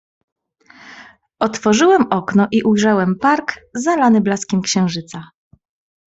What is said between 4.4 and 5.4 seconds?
księżyca."